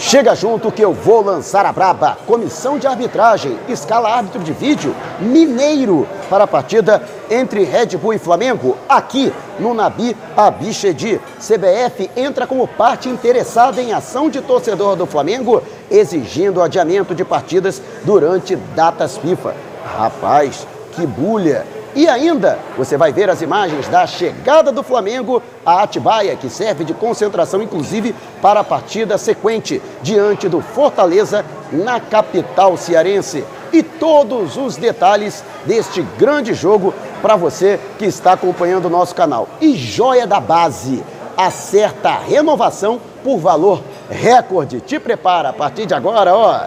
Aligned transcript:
Chega 0.00 0.34
junto 0.34 0.72
que 0.72 0.82
eu 0.82 0.94
vou 0.94 1.22
lançar 1.22 1.66
a 1.66 1.72
braba. 1.72 2.16
Comissão 2.26 2.78
de 2.78 2.86
arbitragem 2.86 3.58
escala 3.68 4.08
árbitro 4.08 4.42
de 4.42 4.50
vídeo 4.50 4.96
mineiro 5.20 6.08
para 6.30 6.44
a 6.44 6.46
partida 6.46 7.02
entre 7.30 7.64
Red 7.64 7.98
Bull 7.98 8.14
e 8.14 8.18
Flamengo, 8.18 8.78
aqui 8.88 9.30
no 9.58 9.74
Nabi 9.74 10.16
Abichedi. 10.34 11.20
CBF 11.38 12.10
entra 12.16 12.46
como 12.46 12.66
parte 12.66 13.10
interessada 13.10 13.82
em 13.82 13.92
ação 13.92 14.30
de 14.30 14.40
torcedor 14.40 14.96
do 14.96 15.04
Flamengo, 15.04 15.62
exigindo 15.90 16.62
adiamento 16.62 17.14
de 17.14 17.22
partidas 17.22 17.82
durante 18.02 18.56
datas 18.56 19.18
FIFA. 19.18 19.54
Rapaz, 19.84 20.66
que 20.92 21.06
bulha! 21.06 21.79
E 21.94 22.08
ainda, 22.08 22.58
você 22.76 22.96
vai 22.96 23.12
ver 23.12 23.28
as 23.28 23.42
imagens 23.42 23.88
da 23.88 24.06
chegada 24.06 24.70
do 24.70 24.82
Flamengo 24.82 25.42
a 25.66 25.82
Atibaia, 25.82 26.36
que 26.36 26.48
serve 26.48 26.84
de 26.84 26.94
concentração, 26.94 27.60
inclusive, 27.62 28.14
para 28.40 28.60
a 28.60 28.64
partida 28.64 29.18
sequente 29.18 29.82
diante 30.02 30.48
do 30.48 30.60
Fortaleza 30.60 31.44
na 31.72 31.98
capital 32.00 32.76
cearense. 32.76 33.44
E 33.72 33.82
todos 33.82 34.56
os 34.56 34.76
detalhes 34.76 35.44
deste 35.64 36.02
grande 36.18 36.54
jogo 36.54 36.94
para 37.20 37.36
você 37.36 37.78
que 37.98 38.04
está 38.04 38.32
acompanhando 38.32 38.86
o 38.86 38.90
nosso 38.90 39.14
canal. 39.14 39.48
E 39.60 39.74
joia 39.74 40.26
da 40.26 40.40
base, 40.40 41.02
acerta 41.36 42.10
a 42.10 42.18
renovação 42.18 43.00
por 43.22 43.38
valor 43.38 43.82
recorde. 44.08 44.80
Te 44.80 44.98
prepara 44.98 45.50
a 45.50 45.52
partir 45.52 45.86
de 45.86 45.94
agora, 45.94 46.34
ó. 46.34 46.66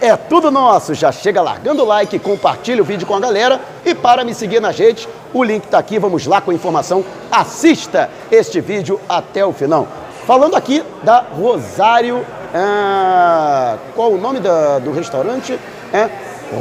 É 0.00 0.16
tudo 0.16 0.50
nosso. 0.50 0.94
Já 0.94 1.10
chega 1.12 1.40
largando 1.40 1.82
o 1.82 1.86
like, 1.86 2.18
compartilha 2.18 2.82
o 2.82 2.84
vídeo 2.84 3.06
com 3.06 3.14
a 3.14 3.20
galera 3.20 3.60
e 3.84 3.94
para 3.94 4.24
me 4.24 4.34
seguir 4.34 4.60
nas 4.60 4.78
redes, 4.78 5.08
o 5.32 5.42
link 5.42 5.64
está 5.64 5.78
aqui. 5.78 5.98
Vamos 5.98 6.26
lá 6.26 6.40
com 6.40 6.50
a 6.50 6.54
informação. 6.54 7.04
Assista 7.30 8.10
este 8.30 8.60
vídeo 8.60 9.00
até 9.08 9.44
o 9.44 9.52
final. 9.52 9.86
Falando 10.26 10.56
aqui 10.56 10.82
da 11.02 11.20
Rosário. 11.20 12.24
Ah, 12.54 13.76
qual 13.94 14.12
o 14.12 14.18
nome 14.18 14.40
da, 14.40 14.78
do 14.78 14.92
restaurante? 14.92 15.58
É 15.92 16.08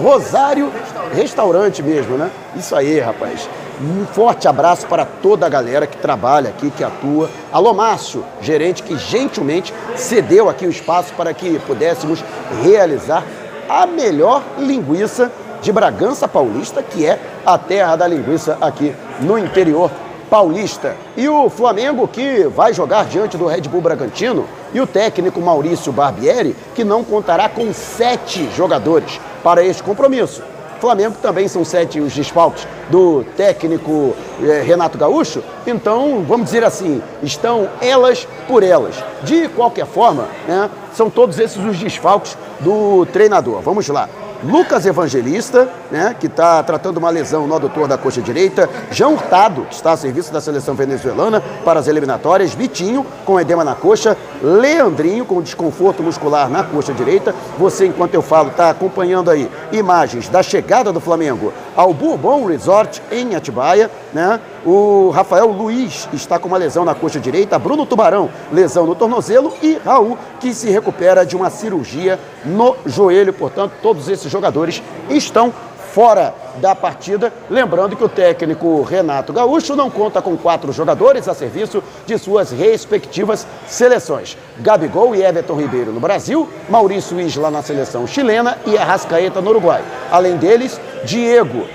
Rosário 0.02 0.72
Restaurante 1.14 1.84
mesmo, 1.84 2.18
né? 2.18 2.32
Isso 2.56 2.76
aí, 2.76 3.00
rapaz. 3.00 3.48
Um 3.82 4.06
forte 4.06 4.48
abraço 4.48 4.88
para 4.88 5.06
toda 5.06 5.46
a 5.46 5.50
galera 5.50 5.86
que 5.86 5.98
trabalha 5.98 6.50
aqui, 6.50 6.72
que 6.72 6.84
atua. 6.84 7.30
Alô, 7.52 7.74
Márcio, 7.74 8.24
gerente 8.42 8.82
que 8.82 8.98
gentilmente 8.98 9.74
cedeu 9.96 10.50
aqui 10.50 10.66
o 10.66 10.70
espaço 10.70 11.14
para 11.14 11.34
que 11.34 11.60
pudéssemos 11.60 12.24
realizar 12.62 13.24
a 13.68 13.86
melhor 13.86 14.44
linguiça 14.58 15.32
de 15.62 15.72
Bragança 15.72 16.28
Paulista, 16.28 16.84
que 16.84 17.06
é 17.06 17.20
a 17.46 17.58
terra 17.58 17.96
da 17.96 18.08
linguiça 18.08 18.58
aqui 18.60 18.94
no 19.22 19.38
interior 19.38 19.90
paulista. 20.30 20.96
E 21.16 21.30
o 21.30 21.50
Flamengo 21.50 22.08
que 22.08 22.46
vai 22.46 22.74
jogar 22.74 23.06
diante 23.06 23.38
do 23.38 23.46
Red 23.46 23.62
Bull 23.62 23.82
Bragantino 23.82 24.46
e 24.74 24.82
o 24.82 24.88
técnico 24.88 25.40
Maurício 25.40 25.92
Barbieri, 25.92 26.56
que 26.76 26.84
não 26.84 27.04
contará 27.04 27.48
com 27.48 27.72
sete 27.74 28.50
jogadores 28.56 29.20
para 29.44 29.64
este 29.64 29.82
compromisso. 29.84 30.44
Flamengo 30.84 31.16
também 31.22 31.48
são 31.48 31.64
sete 31.64 32.02
os 32.02 32.14
desfalques 32.14 32.68
do 32.90 33.24
técnico 33.38 34.14
eh, 34.44 34.64
Renato 34.66 34.98
Gaúcho. 34.98 35.42
Então, 35.66 36.26
vamos 36.28 36.48
dizer 36.48 36.62
assim, 36.66 37.02
estão 37.22 37.70
elas 37.80 38.28
por 38.50 38.64
elas. 38.64 39.02
De 39.24 39.48
qualquer 39.48 39.86
forma, 39.86 40.28
né, 40.46 40.70
são 40.94 41.10
todos 41.10 41.40
esses 41.40 41.64
os 41.64 41.78
desfalques 41.78 42.38
do 42.60 43.06
treinador. 43.08 43.62
Vamos 43.62 43.88
lá. 43.88 44.08
Lucas 44.44 44.86
Evangelista, 44.86 45.70
né, 45.90 46.16
que 46.20 46.28
está 46.28 46.62
tratando 46.64 46.98
uma 46.98 47.10
lesão 47.10 47.48
no 47.48 47.56
adutor 47.56 47.88
da 47.88 47.98
coxa 47.98 48.22
direita, 48.22 48.70
João 48.92 49.14
Hurtado, 49.14 49.66
que 49.70 49.74
está 49.74 49.94
a 49.94 49.98
serviço 49.98 50.34
da 50.34 50.42
seleção 50.42 50.76
venezuelana 50.76 51.42
para 51.64 51.80
as 51.80 51.88
eliminatórias, 51.88 52.54
Vitinho, 52.54 53.06
com 53.26 53.40
edema 53.40 53.64
na 53.64 53.74
coxa, 53.74 54.18
Leandrinho, 54.42 55.24
com 55.24 55.42
desconforto 55.42 56.04
muscular 56.04 56.50
na 56.50 56.62
coxa 56.62 56.94
direita. 56.94 57.34
Você, 57.58 57.86
enquanto 57.86 58.16
eu 58.16 58.22
falo, 58.22 58.50
está 58.50 58.70
acompanhando 58.70 59.32
aí 59.32 59.50
imagens 59.72 60.28
da 60.28 60.44
chegada 60.44 60.92
do 60.92 61.00
Flamengo 61.00 61.54
ao 61.74 61.94
Bourbon 61.94 62.46
Resort 62.46 63.02
em 63.12 63.36
Atibaia, 63.36 63.90
né? 64.12 64.42
O 64.66 65.10
Rafael 65.10 65.48
Luiz 65.48 66.08
está 66.14 66.40
com 66.40 66.48
uma 66.48 66.58
lesão 66.58 66.86
na 66.86 66.96
coxa 66.96 67.20
direita, 67.20 67.60
Bruno 67.60 67.86
Tubarão, 67.86 68.30
lesão 68.52 68.86
no 68.86 68.96
tornozelo 68.96 69.54
e 69.62 69.78
Raul, 69.84 70.18
que 70.40 70.54
se 70.54 70.70
recupera 70.70 71.26
de 71.26 71.36
uma 71.36 71.50
cirurgia 71.50 72.18
no 72.46 72.76
joelho. 72.86 73.34
Portanto, 73.34 73.74
todos 73.82 74.08
esses 74.08 74.32
jogadores 74.32 74.82
estão 75.10 75.54
fora 75.94 76.34
da 76.56 76.74
partida. 76.74 77.32
Lembrando 77.50 77.96
que 77.96 78.04
o 78.04 78.10
técnico 78.10 78.82
Renato 78.84 79.34
Gaúcho 79.34 79.76
não 79.76 79.90
conta 79.90 80.22
com 80.22 80.36
quatro 80.38 80.72
jogadores 80.72 81.28
a 81.28 81.34
serviço 81.34 81.84
de 82.06 82.18
suas 82.18 82.52
respectivas 82.52 83.46
seleções: 83.68 84.38
Gabigol 84.60 85.16
e 85.16 85.24
Everton 85.24 85.56
Ribeiro 85.56 85.92
no 85.92 86.00
Brasil, 86.00 86.50
Maurício 86.70 87.20
Isla 87.20 87.52
na 87.52 87.62
seleção 87.62 88.08
chilena 88.08 88.58
e 88.66 88.78
Arrascaeta 88.78 89.42
no 89.42 89.52
Uruguai. 89.52 89.84
Além 90.12 90.38
deles, 90.38 90.80
Diego, 91.04 91.66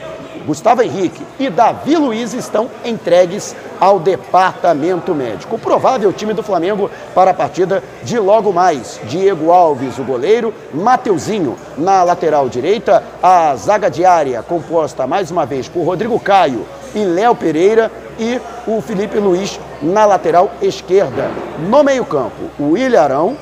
Gustavo 0.48 0.80
Henrique 0.80 1.22
e 1.38 1.50
Davi 1.50 1.94
Luiz 1.94 2.32
estão 2.32 2.70
entregues 2.82 3.54
ao 3.78 4.00
departamento 4.00 5.14
médico. 5.14 5.56
O 5.56 5.58
provável 5.58 6.10
time 6.10 6.32
do 6.32 6.42
Flamengo 6.42 6.90
para 7.14 7.32
a 7.32 7.34
partida 7.34 7.84
de 8.02 8.18
logo 8.18 8.50
mais: 8.50 8.98
Diego 9.04 9.52
Alves, 9.52 9.98
o 9.98 10.04
goleiro, 10.04 10.54
Mateuzinho 10.72 11.54
na 11.76 12.02
lateral 12.02 12.48
direita, 12.48 13.04
a 13.22 13.54
zaga 13.56 13.90
diária 13.90 14.42
composta 14.42 15.06
mais 15.06 15.30
uma 15.30 15.44
vez 15.44 15.68
por 15.68 15.84
Rodrigo 15.84 16.18
Caio 16.18 16.66
e 16.94 17.04
Léo 17.04 17.34
Pereira 17.34 17.92
e 18.18 18.40
o 18.66 18.80
Felipe 18.80 19.18
Luiz 19.18 19.60
na 19.82 20.06
lateral 20.06 20.50
esquerda. 20.62 21.30
No 21.68 21.84
meio-campo, 21.84 22.50
o 22.58 22.74
Ilharão, 22.74 23.36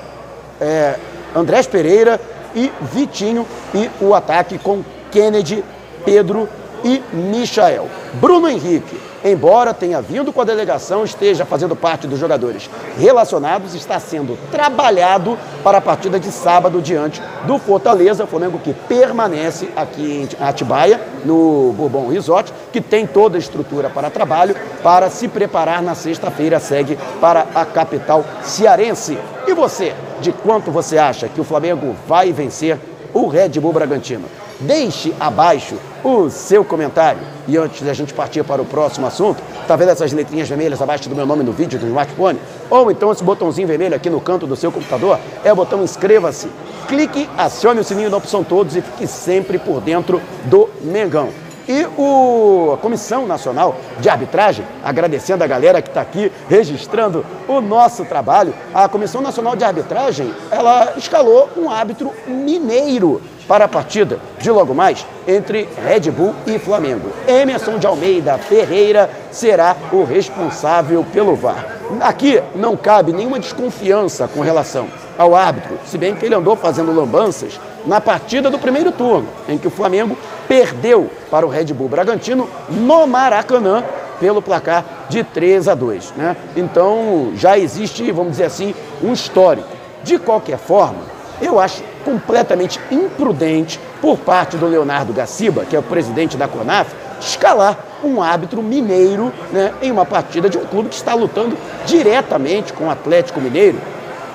é, 0.61 0.97
Andrés 1.37 1.69
Pereira 1.69 2.21
e 2.53 2.73
Vitinho 2.81 3.47
e 3.73 3.89
o 4.01 4.13
ataque 4.13 4.59
com 4.59 4.83
Kennedy, 5.13 5.65
Pedro 6.05 6.49
e 6.87 7.03
Michael. 7.13 7.89
Bruno 8.15 8.49
Henrique, 8.49 9.01
embora 9.25 9.75
tenha 9.75 10.01
vindo 10.01 10.33
com 10.33 10.41
a 10.41 10.45
delegação, 10.45 11.05
esteja 11.05 11.45
fazendo 11.45 11.75
parte 11.75 12.07
dos 12.07 12.17
jogadores 12.17 12.71
relacionados, 12.97 13.75
está 13.75 13.99
sendo 13.99 14.39
trabalhado 14.53 15.37
para 15.65 15.79
a 15.79 15.81
partida 15.81 16.21
de 16.21 16.31
sábado 16.31 16.81
diante 16.81 17.21
do 17.45 17.59
Fortaleza, 17.59 18.23
o 18.23 18.27
Flamengo 18.29 18.61
que 18.61 18.73
permanece 18.73 19.69
aqui 19.75 20.29
em 20.31 20.45
Atibaia, 20.47 21.01
no 21.25 21.75
Bourbon 21.77 22.07
Resort, 22.07 22.53
que 22.73 22.81
tem 22.81 23.05
toda 23.05 23.37
a 23.37 23.41
estrutura 23.41 23.91
para 23.91 24.09
trabalho, 24.09 24.55
para 24.81 25.11
se 25.11 25.27
preparar 25.27 25.83
na 25.83 25.97
sexta-feira, 25.97 26.61
segue 26.61 26.97
para 27.21 27.47
a 27.53 27.65
capital 27.65 28.25
cearense. 28.45 29.19
E 29.49 29.55
você, 29.55 29.93
de 30.21 30.31
quanto 30.31 30.71
você 30.71 30.99
acha 30.99 31.29
que 31.29 31.41
o 31.41 31.45
Flamengo 31.45 31.97
vai 32.07 32.33
vencer 32.33 32.79
o 33.13 33.27
Red 33.27 33.59
Bull 33.61 33.73
Bragantino? 33.73 34.46
Deixe 34.61 35.15
abaixo 35.21 35.77
o 36.03 36.31
seu 36.31 36.65
comentário. 36.65 37.21
E 37.47 37.57
antes 37.57 37.83
da 37.83 37.93
gente 37.93 38.15
partir 38.15 38.43
para 38.43 38.63
o 38.63 38.65
próximo 38.65 39.07
assunto, 39.07 39.43
tá 39.67 39.77
vendo 39.77 39.91
essas 39.91 40.13
letrinhas 40.13 40.49
vermelhas 40.49 40.81
abaixo 40.81 41.09
do 41.09 41.15
meu 41.15 41.27
nome 41.27 41.45
no 41.45 41.53
vídeo 41.53 41.79
do 41.79 41.87
smartphone? 41.87 42.39
Ou 42.71 42.91
então 42.91 43.13
esse 43.13 43.23
botãozinho 43.23 43.69
vermelho 43.69 43.95
aqui 43.95 44.09
no 44.09 44.21
canto 44.21 44.47
do 44.47 44.57
seu 44.57 44.73
computador 44.73 45.19
é 45.45 45.53
o 45.53 45.57
botão 45.57 45.83
inscreva-se. 45.83 46.49
Clique, 46.89 47.29
acione 47.37 47.81
o 47.81 47.85
sininho 47.85 48.11
da 48.11 48.17
opção 48.17 48.43
todos 48.43 48.77
e 48.77 48.81
fique 48.81 49.07
sempre 49.07 49.59
por 49.59 49.81
dentro 49.81 50.23
do 50.45 50.69
Mengão. 50.81 51.29
E 51.69 51.85
o, 51.99 52.75
a 52.75 52.77
Comissão 52.77 53.27
Nacional 53.27 53.75
de 53.99 54.09
Arbitragem, 54.09 54.65
agradecendo 54.85 55.43
a 55.43 55.49
galera 55.49 55.83
que 55.83 55.89
está 55.89 56.01
aqui 56.01 56.31
registrando 56.49 57.27
o 57.49 57.61
nosso 57.61 58.05
trabalho, 58.05 58.55
a 58.73 58.89
Comissão 58.89 59.21
Nacional 59.21 59.57
de 59.57 59.65
Arbitragem, 59.65 60.33
ela 60.51 60.95
escalou 60.97 61.51
um 61.57 61.69
árbitro 61.69 62.13
mineiro 62.29 63.21
para 63.47 63.65
a 63.65 63.69
partida 63.69 64.19
de 64.39 64.51
logo 64.51 64.75
mais 64.75 65.07
entre 65.27 65.69
Red 65.85 66.11
Bull 66.11 66.35
e 66.47 66.59
Flamengo. 66.59 67.11
Emerson 67.27 67.79
de 67.79 67.87
Almeida 67.87 68.39
Ferreira 68.39 69.11
será 69.31 69.77
o 69.93 70.05
responsável 70.05 71.05
pelo 71.13 71.35
VAR. 71.35 71.77
Aqui 72.01 72.43
não 72.55 72.77
cabe 72.77 73.13
nenhuma 73.13 73.39
desconfiança 73.39 74.29
com 74.29 74.41
relação 74.41 74.89
ao 75.17 75.35
árbitro, 75.35 75.79
se 75.87 75.97
bem 75.97 76.15
que 76.15 76.27
ele 76.27 76.35
andou 76.35 76.57
fazendo 76.57 76.95
lambanças 76.95 77.59
na 77.87 78.01
partida 78.01 78.51
do 78.51 78.59
primeiro 78.59 78.93
turno, 78.93 79.29
em 79.49 79.57
que 79.57 79.69
o 79.69 79.71
Flamengo 79.71 80.17
perdeu 80.49 81.09
para 81.31 81.47
o 81.47 81.49
Red 81.49 81.67
Bull 81.67 81.89
Bragantino 81.89 82.49
no 82.69 83.07
Maracanã 83.07 83.85
pelo 84.21 84.43
placar 84.43 84.85
de 85.09 85.23
3 85.23 85.69
a 85.69 85.75
2. 85.75 86.13
Né? 86.17 86.37
Então 86.57 87.33
já 87.35 87.59
existe, 87.59 88.11
vamos 88.11 88.33
dizer 88.33 88.45
assim, 88.45 88.75
um 89.03 89.13
histórico. 89.13 89.69
De 90.03 90.19
qualquer 90.19 90.59
forma, 90.59 91.01
eu 91.41 91.59
acho 91.59 91.83
completamente 92.07 92.79
imprudente 92.89 93.81
por 94.01 94.17
parte 94.17 94.57
do 94.57 94.67
Leonardo 94.67 95.13
Gaciba, 95.13 95.65
que 95.65 95.75
é 95.75 95.79
o 95.79 95.83
presidente 95.83 96.37
da 96.37 96.47
CONAF, 96.47 96.95
escalar 97.21 97.77
um 98.05 98.23
árbitro 98.23 98.63
mineiro 98.63 99.33
né, 99.51 99.75
em 99.83 99.91
uma 99.91 100.07
partida 100.07 100.49
de 100.49 100.57
um 100.57 100.65
clube 100.65 100.89
que 100.89 100.95
está 100.95 101.15
lutando 101.15 101.59
diretamente 101.85 102.73
com 102.73 102.85
o 102.87 102.91
Atlético 102.91 103.41
Mineiro 103.41 103.81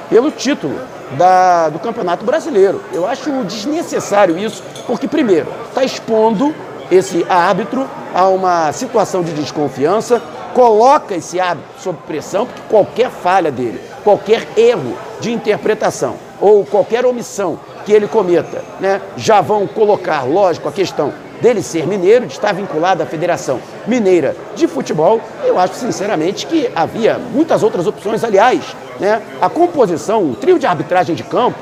pelo 0.10 0.30
título 0.30 0.78
da, 1.18 1.70
do 1.70 1.80
Campeonato 1.80 2.26
Brasileiro. 2.26 2.82
Eu 2.92 3.08
acho 3.08 3.32
desnecessário 3.46 4.38
isso, 4.38 4.62
porque, 4.86 5.08
primeiro, 5.08 5.48
está 5.70 5.86
expondo 5.86 6.54
esse 6.92 7.26
árbitro 7.30 7.88
a 8.14 8.28
uma 8.28 8.74
situação 8.74 9.24
de 9.24 9.32
desconfiança, 9.32 10.22
coloca 10.54 11.16
esse 11.16 11.40
árbitro 11.40 11.72
sob 11.80 11.98
pressão, 12.06 12.46
porque 12.46 12.62
qualquer 12.68 13.10
falha 13.10 13.50
dele 13.50 13.80
qualquer 14.04 14.48
erro 14.58 14.98
de 15.20 15.32
interpretação 15.32 16.31
ou 16.42 16.66
qualquer 16.66 17.06
omissão 17.06 17.60
que 17.86 17.94
ele 17.94 18.08
cometa, 18.08 18.64
né, 18.80 19.00
já 19.16 19.40
vão 19.40 19.66
colocar, 19.68 20.24
lógico, 20.24 20.68
a 20.68 20.72
questão 20.72 21.14
dele 21.42 21.62
ser 21.64 21.88
mineiro, 21.88 22.26
de 22.26 22.34
estar 22.34 22.54
vinculado 22.54 23.02
à 23.02 23.06
Federação 23.06 23.60
Mineira 23.88 24.36
de 24.56 24.68
Futebol. 24.68 25.20
Eu 25.44 25.58
acho, 25.58 25.76
sinceramente, 25.76 26.46
que 26.46 26.70
havia 26.76 27.18
muitas 27.18 27.64
outras 27.64 27.88
opções. 27.88 28.24
Aliás, 28.24 28.76
né, 29.00 29.22
a 29.42 29.50
composição, 29.50 30.24
o 30.24 30.36
trio 30.36 30.60
de 30.60 30.68
arbitragem 30.68 31.16
de 31.16 31.24
campo 31.24 31.58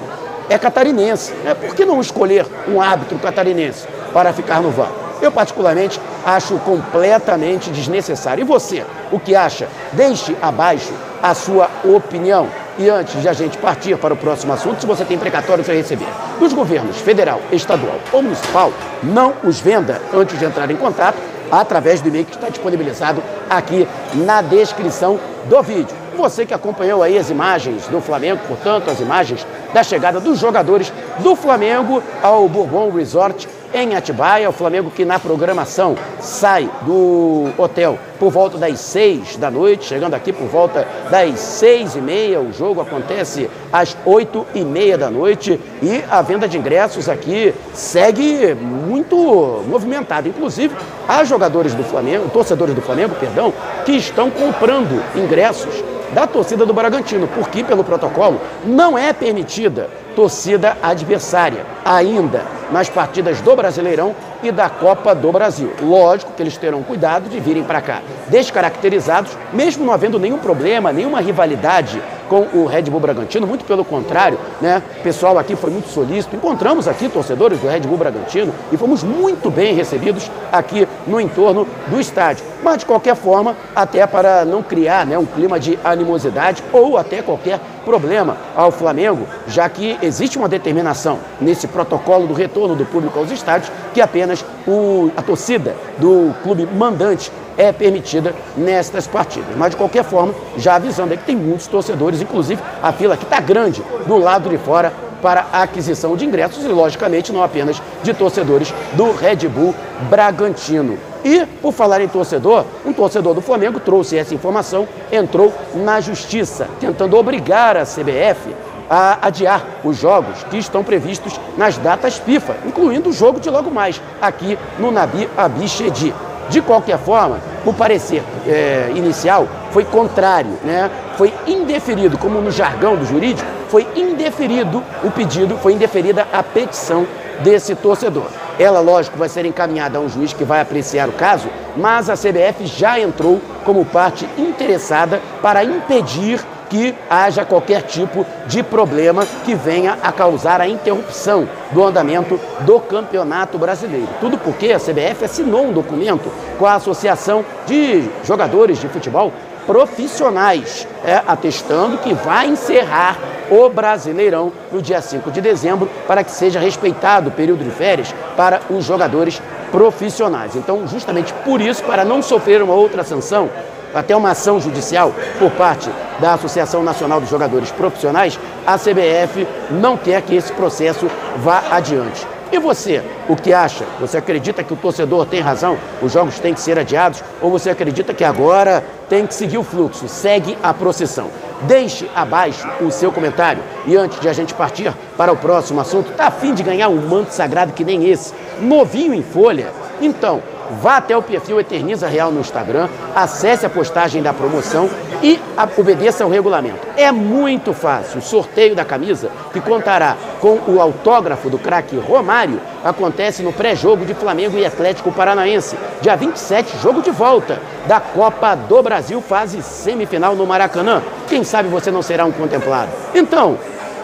é 0.50 0.58
catarinense. 0.58 1.32
Né? 1.44 1.54
Por 1.54 1.74
que 1.74 1.86
não 1.86 2.02
escolher 2.02 2.46
um 2.68 2.82
árbitro 2.82 3.18
catarinense 3.20 3.88
para 4.12 4.34
ficar 4.34 4.62
no 4.62 4.72
VAR? 4.72 4.92
Eu, 5.22 5.32
particularmente, 5.32 6.00
acho 6.26 6.58
completamente 6.60 7.70
desnecessário. 7.70 8.42
E 8.42 8.46
você, 8.46 8.86
o 9.12 9.20
que 9.20 9.36
acha? 9.36 9.68
Deixe 9.94 10.36
abaixo 10.42 10.94
a 11.22 11.34
sua 11.34 11.70
opinião. 11.84 12.48
E 12.80 12.90
antes 12.90 13.22
de 13.22 13.28
a 13.28 13.34
gente 13.34 13.58
partir 13.58 13.98
para 13.98 14.14
o 14.14 14.18
próximo 14.18 14.54
assunto, 14.54 14.80
se 14.80 14.88
você 14.88 15.04
tem 15.04 15.18
precatórios 15.18 15.70
a 15.70 15.74
receber 15.74 16.08
dos 16.40 16.54
governos 16.54 16.96
federal, 17.02 17.42
estadual 17.52 18.00
ou 18.14 18.22
municipal, 18.22 18.72
não 19.04 19.34
os 19.44 19.60
venda 19.60 20.02
antes 20.14 20.40
de 20.40 20.46
entrar 20.46 20.72
em 20.72 20.78
contato 20.78 21.18
através 21.52 22.00
do 22.00 22.08
e-mail 22.08 22.24
que 22.24 22.36
está 22.36 22.48
disponibilizado 22.48 23.22
aqui 23.50 23.86
na 24.14 24.42
descrição 24.42 25.20
do 25.50 25.62
vídeo. 25.62 25.94
Você 26.16 26.46
que 26.46 26.54
acompanhou 26.54 27.04
aí 27.04 27.18
as 27.18 27.30
imagens 27.30 27.86
do 27.88 28.00
Flamengo, 28.00 28.40
portanto, 28.48 28.90
as 28.90 29.02
imagens 29.02 29.46
da 29.74 29.84
chegada 29.84 30.22
dos 30.22 30.40
jogadores 30.40 30.94
do 31.20 31.36
Flamengo 31.36 32.02
ao 32.24 32.48
Bourbon 32.48 32.92
Resort 32.92 33.46
em 33.74 33.96
Atibaia. 33.96 34.50
O 34.50 34.54
Flamengo 34.54 34.92
que 34.92 35.06
na 35.06 35.20
programação 35.20 35.96
sai 36.20 36.70
do 36.82 37.50
hotel 37.58 37.98
por 38.20 38.32
volta 38.32 38.58
das 38.58 38.80
seis 38.80 39.38
da 39.38 39.50
noite, 39.50 39.86
chegando 39.86 40.14
aqui 40.14 40.34
por 40.34 40.48
volta 40.48 40.88
das 41.10 41.40
seis 41.40 41.96
e 41.96 42.02
meia. 42.02 42.42
O 42.42 42.52
jogo 42.52 42.82
acontece 42.82 43.50
às 43.72 43.96
oito 44.06 44.46
e 44.54 44.62
meia 44.62 44.98
da 44.98 45.10
noite 45.10 45.60
e 45.82 46.04
a 46.10 46.22
venda 46.22 46.48
de 46.48 46.58
ingressos 46.58 47.08
aqui 47.08 47.54
segue 47.74 48.54
muito 48.54 49.64
movimentada. 49.68 50.28
Inclusive, 50.28 50.76
há 51.08 51.24
jogadores 51.24 51.74
do 51.74 51.84
Flamengo, 51.84 52.30
torcedores 52.30 52.76
do 52.76 52.82
Flamengo, 52.82 53.16
perdão, 53.16 53.54
que 53.86 53.94
estão 53.94 54.30
comprando 54.30 55.02
ingressos 55.16 55.84
da 56.14 56.26
torcida 56.26 56.66
do 56.66 56.74
Bragantino, 56.74 57.28
porque 57.28 57.64
pelo 57.64 57.84
protocolo 57.84 58.42
não 58.66 58.98
é 58.98 59.14
permitida 59.14 59.90
torcida 60.16 60.76
adversária 60.82 61.66
ainda 61.86 62.59
nas 62.72 62.90
partidas 62.90 63.42
do 63.42 63.56
Brasileirão 63.56 64.16
e 64.44 64.52
da 64.52 64.70
Copa 64.70 65.14
do 65.14 65.32
Brasil. 65.32 65.72
Lógico 65.82 66.34
que 66.34 66.42
eles 66.42 66.58
terão 66.58 66.84
cuidado 66.84 67.30
de 67.30 67.40
virem 67.40 67.64
para 67.64 67.82
cá 67.82 68.02
descaracterizados, 68.28 69.32
mesmo 69.54 69.86
não 69.86 69.94
havendo 69.94 70.20
nenhum 70.20 70.38
problema, 70.38 70.92
nenhuma 70.92 71.20
rivalidade 71.20 72.02
com 72.30 72.48
o 72.54 72.66
Red 72.68 72.84
Bull 72.84 73.00
Bragantino, 73.00 73.48
muito 73.48 73.66
pelo 73.66 73.84
contrário, 73.84 74.38
né? 74.62 74.84
O 75.00 75.02
pessoal 75.02 75.40
aqui 75.40 75.56
foi 75.56 75.72
muito 75.72 75.90
solícito. 75.90 76.36
Encontramos 76.36 76.88
aqui 76.88 77.10
torcedores 77.10 77.60
do 77.60 77.68
Red 77.68 77.82
Bull 77.82 77.98
Bragantino 77.98 78.54
e 78.72 78.78
fomos 78.78 79.04
muito 79.04 79.50
bem 79.50 79.74
recebidos 79.74 80.30
aqui 80.52 80.88
no 81.08 81.20
entorno 81.20 81.68
do 81.88 82.00
estádio. 82.00 82.46
Mas 82.62 82.78
de 82.78 82.86
qualquer 82.86 83.16
forma, 83.16 83.58
até 83.76 84.06
para 84.06 84.46
não 84.46 84.62
criar, 84.62 85.08
né, 85.08 85.18
um 85.18 85.26
clima 85.26 85.60
de 85.60 85.80
animosidade 85.84 86.64
ou 86.72 86.98
até 86.98 87.24
qualquer 87.24 87.60
problema 87.84 88.38
ao 88.56 88.70
Flamengo, 88.70 89.26
já 89.48 89.68
que 89.68 89.98
existe 90.04 90.38
uma 90.38 90.48
determinação 90.48 91.18
nesse 91.42 91.68
protocolo 91.68 92.28
do 92.28 92.34
retorno 92.36 92.76
do 92.76 92.86
público 92.86 93.18
aos 93.18 93.32
estádios 93.32 93.72
que 93.94 94.02
apenas 94.02 94.29
o, 94.68 95.12
a 95.16 95.22
torcida 95.22 95.76
do 95.98 96.34
clube 96.44 96.66
mandante 96.66 97.32
é 97.58 97.72
permitida 97.72 98.34
nestas 98.56 99.06
partidas. 99.06 99.56
Mas, 99.58 99.72
de 99.72 99.78
qualquer 99.78 100.04
forma, 100.04 100.34
já 100.58 100.76
avisando 100.76 101.12
aí 101.12 101.18
que 101.18 101.26
tem 101.26 101.36
muitos 101.36 101.68
torcedores, 101.68 102.22
inclusive 102.22 102.62
a 102.82 102.92
fila 102.94 103.18
que 103.18 103.24
está 103.24 103.40
grande 103.40 103.84
do 104.08 104.18
lado 104.18 104.50
de 104.50 104.58
fora 104.58 104.94
para 105.22 105.48
a 105.52 105.64
aquisição 105.64 106.16
de 106.16 106.26
ingressos 106.26 106.64
e, 106.64 106.68
logicamente, 106.68 107.32
não 107.32 107.44
apenas 107.44 107.82
de 108.02 108.14
torcedores 108.14 108.74
do 108.94 109.12
Red 109.12 109.48
Bull 109.50 109.76
Bragantino. 110.10 110.98
E, 111.24 111.46
por 111.62 111.74
falar 111.74 112.00
em 112.02 112.08
torcedor, 112.08 112.64
um 112.86 112.94
torcedor 112.94 113.34
do 113.34 113.42
Flamengo 113.42 113.80
trouxe 113.80 114.18
essa 114.18 114.34
informação, 114.34 114.88
entrou 115.12 115.54
na 115.76 116.00
justiça, 116.00 116.68
tentando 116.80 117.18
obrigar 117.18 117.76
a 117.76 117.84
CBF 117.84 118.56
a 118.90 119.28
adiar 119.28 119.64
os 119.84 119.98
jogos 119.98 120.44
que 120.50 120.58
estão 120.58 120.84
previstos 120.84 121.40
nas 121.58 121.78
datas 121.78 122.18
FIFA, 122.18 122.56
incluindo 122.66 123.10
o 123.10 123.14
jogo 123.14 123.40
de 123.40 123.50
logo 123.50 123.70
mais, 123.70 124.02
aqui 124.22 124.58
no 124.80 124.92
Nabi 124.92 125.30
Abichedi. 125.38 126.14
De 126.50 126.62
qualquer 126.62 126.98
forma, 126.98 127.40
o 127.64 127.72
parecer 127.72 128.24
é, 128.48 128.92
inicial 128.96 129.48
foi 129.72 129.86
contrário, 129.86 130.58
né? 130.64 130.90
foi 131.16 131.32
indeferido, 131.46 132.18
como 132.18 132.42
no 132.42 132.50
jargão 132.50 132.96
do 132.96 133.06
jurídico, 133.06 133.48
foi 133.68 133.88
indeferido 133.96 134.84
o 135.04 135.12
pedido, 135.12 135.58
foi 135.58 135.74
indeferida 135.74 136.28
a 136.34 136.42
petição 136.42 137.06
desse 137.42 137.76
torcedor. 137.76 138.26
Ela, 138.58 138.80
lógico, 138.80 139.18
vai 139.18 139.30
ser 139.30 139.46
encaminhada 139.46 140.00
a 140.00 140.02
um 140.02 140.10
juiz 140.10 140.34
que 140.34 140.44
vai 140.44 140.60
apreciar 140.60 141.08
o 141.08 141.14
caso, 141.14 141.48
mas 141.78 142.10
a 142.10 142.16
CBF 142.16 142.66
já 142.66 143.00
entrou 143.00 143.40
como 143.64 143.86
parte 143.86 144.28
interessada 144.38 145.22
para 145.42 145.64
impedir 145.64 146.44
que 146.70 146.96
haja 147.10 147.44
qualquer 147.44 147.82
tipo 147.82 148.26
de 148.48 148.62
problema 148.62 149.26
que 149.44 149.56
venha 149.56 149.98
a 150.04 150.12
causar 150.12 150.62
a 150.62 150.68
interrupção 150.68 151.48
do 151.72 151.84
andamento 151.84 152.40
do 152.62 152.80
Campeonato 152.80 153.58
Brasileiro. 153.58 154.08
Tudo 154.20 154.38
porque 154.38 154.72
a 154.72 154.80
CBF 154.80 155.26
assinou 155.26 155.66
um 155.66 155.74
documento 155.74 156.32
com 156.58 156.66
a 156.66 156.76
Associação 156.76 157.44
de 157.66 158.04
Jogadores 158.24 158.80
de 158.80 158.88
Futebol 158.88 159.34
Profissionais, 159.66 160.88
é, 161.06 161.22
atestando 161.28 162.00
que 162.00 162.14
vai 162.14 162.48
encerrar 162.48 163.18
o 163.52 163.70
Brasileirão 163.70 164.52
no 164.72 164.82
dia 164.82 165.02
5 165.02 165.30
de 165.32 165.42
dezembro 165.42 165.90
para 166.08 166.24
que 166.24 166.32
seja 166.32 166.60
respeitado 166.60 167.30
o 167.30 167.32
período 167.32 167.64
de 167.64 167.72
férias 167.72 168.14
para 168.36 168.62
os 168.70 168.86
jogadores 168.86 169.42
profissionais. 169.72 170.56
Então, 170.56 170.88
justamente 170.88 171.34
por 171.46 171.62
isso, 171.62 171.84
para 171.84 172.04
não 172.04 172.22
sofrer 172.22 172.62
uma 172.62 172.74
outra 172.74 173.04
sanção, 173.04 173.50
até 173.94 174.16
uma 174.16 174.32
ação 174.32 174.60
judicial 174.60 175.14
por 175.38 175.52
parte 175.52 175.90
da 176.20 176.34
Associação 176.34 176.84
Nacional 176.84 177.20
dos 177.20 177.30
Jogadores 177.30 177.72
Profissionais, 177.72 178.40
a 178.66 178.78
CBF 178.78 179.48
não 179.72 179.98
quer 179.98 180.22
que 180.22 180.36
esse 180.36 180.52
processo 180.54 181.10
vá 181.38 181.64
adiante. 181.72 182.28
E 182.52 182.58
você, 182.58 183.04
o 183.28 183.36
que 183.36 183.54
acha? 183.54 183.86
Você 184.00 184.18
acredita 184.18 184.64
que 184.64 184.74
o 184.74 184.76
torcedor 184.76 185.28
tem 185.28 185.40
razão? 185.40 185.78
Os 186.02 186.12
jogos 186.12 186.40
têm 186.40 186.54
que 186.54 186.60
ser 186.60 186.80
adiados? 186.80 187.24
Ou 187.42 187.52
você 187.52 187.70
acredita 187.70 188.12
que 188.12 188.24
agora 188.24 188.84
tem 189.08 189.28
que 189.28 189.36
seguir 189.36 189.60
o 189.60 189.64
fluxo? 189.64 190.08
Segue 190.08 190.58
a 190.64 190.74
procissão. 190.74 191.30
Deixe 191.62 192.10
abaixo 192.16 192.68
o 192.82 192.90
seu 192.90 193.12
comentário. 193.12 193.62
E 193.86 193.96
antes 193.96 194.20
de 194.20 194.28
a 194.28 194.34
gente 194.34 194.56
partir 194.56 194.92
para 195.16 195.32
o 195.32 195.38
próximo 195.38 195.80
assunto, 195.80 196.12
tá 196.14 196.26
afim 196.28 196.56
de 196.56 196.64
ganhar 196.64 196.90
um 196.90 197.08
manto 197.08 197.32
sagrado 197.32 197.74
que 197.74 197.84
nem 197.84 198.10
esse? 198.10 198.34
Novinho 198.60 199.14
em 199.14 199.22
folha? 199.22 199.72
Então, 200.02 200.42
vá 200.82 200.98
até 200.98 201.16
o 201.16 201.22
perfil 201.22 201.60
Eterniza 201.60 202.08
Real 202.08 202.32
no 202.32 202.40
Instagram, 202.40 202.88
acesse 203.16 203.66
a 203.66 203.70
postagem 203.70 204.22
da 204.22 204.34
promoção 204.34 204.90
e 205.22 205.40
obedeça 205.78 206.24
ao 206.24 206.30
regulamento. 206.30 206.88
É 206.96 207.12
muito 207.12 207.74
fácil. 207.74 208.20
O 208.20 208.22
sorteio 208.22 208.76
da 208.76 208.86
camisa, 208.86 209.30
que 209.52 209.60
contará 209.60 210.16
com 210.40 210.60
o 210.68 210.82
autógrafo 210.82 211.50
do 211.50 211.58
craque 211.58 211.98
Romário, 211.98 212.60
acontece 212.84 213.44
no 213.44 213.52
pré-jogo 213.52 214.06
de 214.06 214.14
Flamengo 214.14 214.58
e 214.58 214.66
Atlético 214.66 215.12
Paranaense. 215.12 215.78
Dia 216.02 216.16
27, 216.16 216.78
jogo 216.82 217.02
de 217.02 217.12
volta 217.12 217.62
da 217.88 218.00
Copa 218.00 218.56
do 218.56 218.82
Brasil, 218.82 219.22
fase 219.22 219.62
semifinal 219.62 220.36
no 220.36 220.46
Maracanã. 220.46 221.02
Quem 221.28 221.44
sabe 221.44 221.70
você 221.70 221.92
não 221.92 222.02
será 222.02 222.26
um 222.26 222.32
contemplado. 222.32 222.92
Então, 223.14 223.58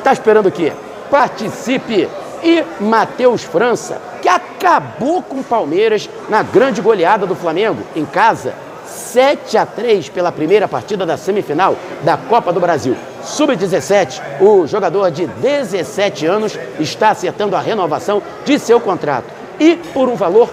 tá 0.03 0.11
esperando 0.11 0.47
o 0.47 0.51
quê? 0.51 0.73
Participe! 1.09 2.09
E 2.43 2.63
Matheus 2.79 3.43
França, 3.43 3.99
acabou 4.35 5.21
com 5.21 5.39
o 5.39 5.43
Palmeiras 5.43 6.09
na 6.29 6.43
grande 6.43 6.81
goleada 6.81 7.25
do 7.25 7.35
Flamengo 7.35 7.81
em 7.95 8.05
casa, 8.05 8.53
7 8.85 9.57
a 9.57 9.65
3 9.65 10.09
pela 10.09 10.31
primeira 10.31 10.67
partida 10.67 11.05
da 11.05 11.17
semifinal 11.17 11.75
da 12.03 12.17
Copa 12.17 12.51
do 12.51 12.59
Brasil. 12.59 12.97
Sub-17, 13.23 14.21
o 14.41 14.67
jogador 14.67 15.09
de 15.11 15.25
17 15.25 16.25
anos 16.25 16.59
está 16.79 17.09
acertando 17.09 17.55
a 17.55 17.61
renovação 17.61 18.21
de 18.43 18.59
seu 18.59 18.79
contrato. 18.79 19.27
E 19.59 19.75
por 19.93 20.09
um 20.09 20.15
valor 20.15 20.49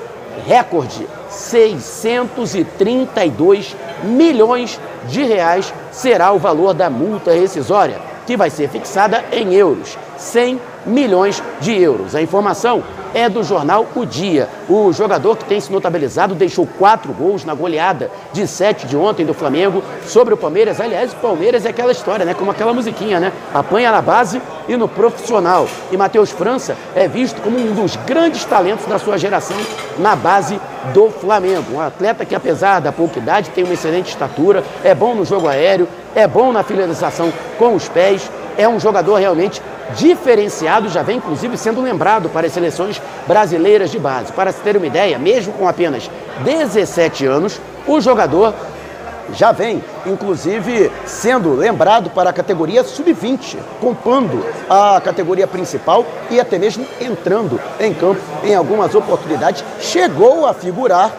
recorde, 0.47 1.09
632 1.29 3.77
milhões 4.05 4.79
de 5.09 5.25
reais 5.25 5.75
será 5.91 6.31
o 6.33 6.39
valor 6.39 6.75
da 6.75 6.89
multa 6.89 7.33
rescisória, 7.33 7.99
que 8.27 8.37
vai 8.37 8.51
ser 8.51 8.69
fixada 8.69 9.25
em 9.33 9.55
euros. 9.55 9.99
100 10.17 10.61
milhões 10.87 11.43
de 11.61 11.81
euros. 11.81 12.15
A 12.15 12.23
informação 12.23 12.83
é 13.15 13.29
do 13.29 13.43
jornal 13.43 13.87
O 13.95 14.05
Dia. 14.05 14.49
O 14.69 14.93
jogador 14.93 15.37
que 15.37 15.45
tem 15.45 15.61
se 15.61 15.71
notabilizado 15.71 16.35
deixou 16.35 16.67
quatro 16.67 17.13
gols 17.13 17.45
na 17.45 17.55
goleada 17.55 18.11
de 18.33 18.47
sete 18.47 18.87
de 18.87 18.97
ontem 18.97 19.25
do 19.25 19.35
Flamengo 19.35 19.83
sobre 20.07 20.35
o 20.35 20.37
Palmeiras. 20.37 20.81
Aliás, 20.81 21.13
o 21.13 21.17
Palmeiras 21.17 21.67
é 21.67 21.71
aquela 21.71 21.93
história, 21.93 22.25
né? 22.25 22.35
Como 22.35 22.51
aquela 22.51 22.73
musiquinha, 22.73 23.21
né? 23.21 23.33
Apanha 23.53 23.93
na 23.93 24.01
base 24.01 24.41
e 24.69 24.77
no 24.77 24.89
profissional. 24.89 25.69
E 25.91 25.97
Matheus 25.97 26.31
França 26.31 26.77
é 26.95 27.07
visto 27.07 27.41
como 27.43 27.59
um 27.59 27.75
dos 27.75 27.97
grandes 27.97 28.45
talentos 28.45 28.87
da 28.87 28.99
sua 28.99 29.19
geração 29.19 29.57
na 29.99 30.17
base 30.17 30.61
do 30.95 31.11
Flamengo. 31.11 31.75
Um 31.75 31.81
atleta 31.81 32.25
que, 32.25 32.35
apesar 32.35 32.81
da 32.81 32.93
pouca 32.93 33.19
idade, 33.19 33.51
tem 33.51 33.65
uma 33.65 33.75
excelente 33.75 34.09
estatura, 34.11 34.65
é 34.83 34.95
bom 34.95 35.15
no 35.15 35.25
jogo 35.25 35.49
aéreo, 35.49 35.89
é 36.15 36.27
bom 36.27 36.53
na 36.53 36.63
finalização 36.63 37.33
com 37.59 37.75
os 37.75 37.89
pés, 37.89 38.31
é 38.57 38.69
um 38.69 38.79
jogador 38.79 39.17
realmente 39.17 39.63
diferenciado, 39.97 40.89
já 40.89 41.03
vem 41.03 41.19
inclusive 41.19 41.57
sendo 41.57 41.81
lembrado 41.81 42.29
para 42.29 42.47
as 42.47 42.53
seleções 42.53 43.01
brasileiras 43.27 43.91
de 43.91 43.99
base. 43.99 44.33
Para 44.33 44.53
se 44.53 44.61
ter 44.61 44.77
uma 44.77 44.87
ideia, 44.87 45.19
mesmo 45.19 45.53
com 45.53 45.69
apenas 45.69 46.11
17 46.45 47.27
anos, 47.27 47.61
o 47.87 48.01
jogador 48.01 48.55
já 49.35 49.53
vem, 49.53 49.83
inclusive, 50.05 50.91
sendo 51.07 51.55
lembrado 51.55 52.11
para 52.11 52.31
a 52.31 52.33
categoria 52.33 52.85
sub-20, 52.85 53.59
compondo 53.81 54.45
a 54.69 55.01
categoria 55.01 55.47
principal 55.47 56.05
e 56.31 56.41
até 56.41 56.59
mesmo 56.59 56.87
entrando 57.01 57.61
em 57.81 57.95
campo 57.95 58.21
em 58.45 58.55
algumas 58.55 58.95
oportunidades. 58.95 59.65
Chegou 59.81 60.47
a 60.47 60.53
figurar 60.53 61.11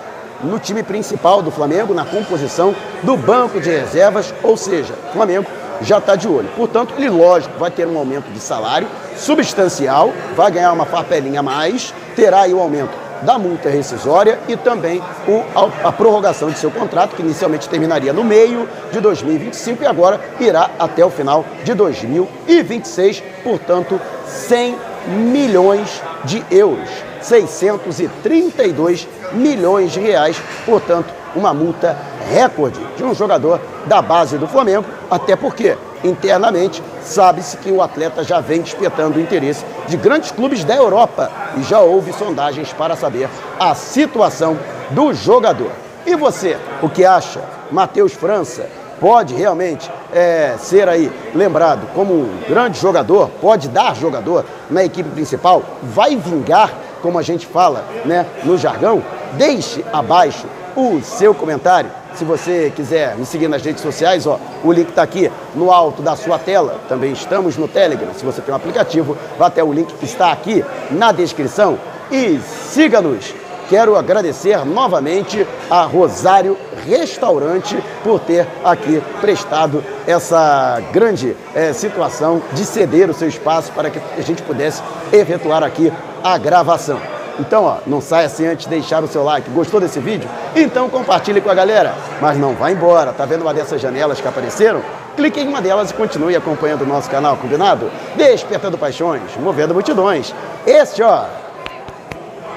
no 0.44 0.60
time 0.60 0.84
principal 0.84 1.42
do 1.42 1.50
Flamengo, 1.50 1.94
na 1.94 2.06
composição 2.06 2.76
do 3.02 3.16
banco 3.16 3.60
de 3.60 3.70
reservas, 3.70 4.34
ou 4.44 4.58
seja, 4.58 4.94
Flamengo 5.14 5.48
já 5.82 5.98
está 5.98 6.16
de 6.16 6.28
olho. 6.28 6.50
Portanto, 6.56 6.94
ele, 6.98 7.10
lógico, 7.10 7.58
vai 7.58 7.72
ter 7.72 7.88
um 7.88 7.98
aumento 7.98 8.32
de 8.32 8.40
salário 8.40 8.88
substancial, 9.18 10.12
vai 10.36 10.52
ganhar 10.52 10.72
uma 10.74 10.86
farpelinha 10.86 11.40
a 11.40 11.44
mais, 11.44 11.94
terá 12.16 12.42
aí 12.42 12.54
o 12.54 12.60
aumento 12.60 13.04
da 13.24 13.38
multa 13.40 13.70
rescisória 13.70 14.40
e 14.48 14.56
também 14.58 15.02
o, 15.28 15.44
a, 15.56 15.88
a, 15.88 15.92
prorrogação 15.92 16.50
de 16.50 16.58
seu 16.58 16.70
contrato, 16.70 17.16
que 17.16 17.22
inicialmente 17.22 17.70
terminaria 17.70 18.12
no 18.12 18.24
meio 18.24 18.68
de 18.92 19.00
2025 19.00 19.84
e 19.84 19.88
agora 19.88 20.20
irá 20.40 20.70
até 20.78 21.06
o 21.06 21.10
final 21.10 21.46
de 21.64 21.74
2026, 21.74 23.24
portanto, 23.44 24.00
100 24.28 24.76
milhões 25.08 26.02
de 26.26 26.44
euros, 26.52 26.90
632 27.22 29.08
milhões 29.32 29.92
de 29.92 30.00
reais, 30.00 30.38
portanto, 30.66 31.14
uma 31.36 31.54
multa 31.54 31.98
recorde 32.32 32.80
de 32.96 33.04
um 33.04 33.14
jogador 33.14 33.60
da 33.86 34.02
base 34.02 34.38
do 34.38 34.48
Flamengo, 34.48 34.86
até 35.10 35.36
porque 35.36 35.78
internamente 36.04 36.84
sabe-se 37.02 37.58
que 37.58 37.72
o 37.72 37.82
atleta 37.82 38.24
já 38.24 38.40
vem 38.40 38.62
despertando 38.62 39.18
o 39.18 39.22
interesse 39.22 39.66
de 39.88 39.98
grandes 39.98 40.32
clubes 40.32 40.64
da 40.64 40.76
Europa 40.76 41.32
e 41.58 41.64
já 41.64 41.80
houve 41.80 42.12
sondagens 42.14 42.74
para 42.74 42.96
saber 42.96 43.30
a 43.60 43.74
situação 43.76 44.58
do 44.92 45.14
jogador. 45.14 45.72
E 46.06 46.16
você, 46.16 46.58
o 46.82 46.90
que 46.90 47.06
acha? 47.06 47.42
Matheus 47.72 48.14
França 48.14 48.68
pode 49.00 49.34
realmente 49.34 49.90
é, 50.14 50.56
ser 50.58 50.88
aí 50.88 51.12
lembrado 51.34 51.88
como 51.94 52.14
um 52.14 52.40
grande 52.48 52.80
jogador, 52.80 53.30
pode 53.42 53.68
dar 53.68 53.96
jogador 53.96 54.46
na 54.70 54.84
equipe 54.84 55.10
principal, 55.10 55.62
vai 55.82 56.16
vingar, 56.16 56.72
como 57.02 57.20
a 57.20 57.22
gente 57.22 57.46
fala 57.46 57.84
né, 58.06 58.26
no 58.44 58.58
jargão? 58.58 59.04
Deixe 59.34 59.84
abaixo 59.92 60.46
o 60.76 61.02
seu 61.02 61.34
comentário. 61.34 61.90
Se 62.16 62.24
você 62.24 62.72
quiser 62.76 63.16
me 63.16 63.26
seguir 63.26 63.48
nas 63.48 63.64
redes 63.64 63.82
sociais, 63.82 64.28
ó, 64.28 64.40
o 64.64 64.72
link 64.72 64.90
está 64.90 65.02
aqui 65.02 65.32
no 65.56 65.72
alto 65.72 66.02
da 66.02 66.16
sua 66.16 66.38
tela. 66.38 66.80
Também 66.88 67.12
estamos 67.12 67.58
no 67.58 67.68
Telegram. 67.68 68.14
Se 68.14 68.24
você 68.24 68.42
tem 68.42 68.54
um 68.54 68.58
aplicativo, 68.58 69.18
vá 69.38 69.48
até 69.48 69.64
o 69.64 69.74
link 69.74 69.94
que 69.94 70.06
está 70.06 70.32
aqui 70.32 70.64
na 70.92 71.12
descrição 71.12 71.78
e 72.12 72.40
siga-nos. 72.40 73.34
Quero 73.70 73.96
agradecer 73.96 74.64
novamente 74.66 75.48
a 75.70 75.84
Rosário 75.84 76.58
Restaurante 76.86 77.82
por 78.04 78.20
ter 78.20 78.48
aqui 78.64 79.02
prestado 79.22 79.84
essa 80.06 80.82
grande 80.92 81.36
é, 81.56 81.72
situação 81.72 82.42
de 82.52 82.66
ceder 82.66 83.10
o 83.10 83.14
seu 83.14 83.28
espaço 83.28 83.72
para 83.72 83.90
que 83.90 84.00
a 84.18 84.22
gente 84.22 84.44
pudesse 84.44 84.84
efetuar 85.12 85.64
aqui 85.64 85.92
a 86.24 86.38
gravação. 86.38 87.13
Então, 87.40 87.66
ó, 87.66 87.78
não 87.88 88.00
saia 88.00 88.30
sem 88.30 88.48
antes 88.48 88.66
de 88.66 88.70
deixar 88.70 89.04
o 89.04 89.08
seu 89.08 89.24
like. 89.24 89.50
Gostou 89.50 89.80
desse 89.80 90.00
vídeo? 90.00 90.30
Então 90.56 90.90
compartilhe 90.90 91.42
com 91.42 91.50
a 91.50 91.54
galera. 91.54 91.94
Mas 92.22 92.38
não 92.38 92.54
vá 92.54 92.72
embora. 92.72 93.12
Tá 93.12 93.26
vendo 93.26 93.42
uma 93.42 93.54
dessas 93.54 93.82
janelas 93.82 94.22
que 94.22 94.28
apareceram? 94.28 94.82
Clique 95.16 95.40
em 95.40 95.48
uma 95.48 95.62
delas 95.62 95.92
e 95.92 95.94
continue 95.94 96.36
acompanhando 96.36 96.84
o 96.84 96.88
nosso 96.88 97.10
canal, 97.10 97.38
combinado? 97.38 97.90
Despertando 98.16 98.78
paixões, 98.78 99.22
movendo 99.40 99.74
multidões. 99.74 100.34
Este, 100.66 101.02
ó, 101.04 101.26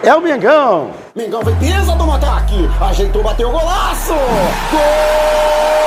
é 0.02 0.14
o 0.14 0.20
Mengão. 0.20 0.90
Mengão 1.14 1.42
vem 1.42 1.56
pesa 1.56 1.94
do 1.94 2.10
ataque. 2.10 2.70
Ajeitou, 2.80 3.22
bateu 3.22 3.48
o 3.48 3.52
golaço. 3.52 4.12
Gol! 4.70 5.85